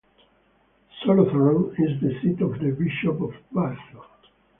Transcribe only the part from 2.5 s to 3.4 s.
the Bishop of